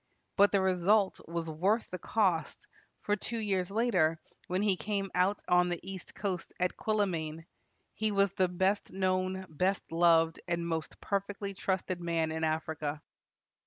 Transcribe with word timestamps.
But 0.35 0.51
the 0.51 0.61
result 0.61 1.21
was 1.27 1.47
worth 1.47 1.87
the 1.91 1.99
cost; 1.99 2.65
for 3.01 3.15
two 3.15 3.37
years 3.37 3.69
later, 3.69 4.19
when 4.47 4.63
he 4.63 4.75
came 4.75 5.11
out 5.13 5.43
on 5.47 5.69
the 5.69 5.79
east 5.87 6.15
coast 6.15 6.53
at 6.59 6.75
Quilimane, 6.75 7.45
"he 7.93 8.11
was 8.11 8.33
the 8.33 8.47
best 8.47 8.91
known, 8.91 9.45
best 9.47 9.91
loved, 9.91 10.39
and 10.47 10.67
most 10.67 10.99
perfectly 11.01 11.53
trusted 11.53 12.01
man 12.01 12.31
in 12.31 12.43
Africa." 12.43 13.03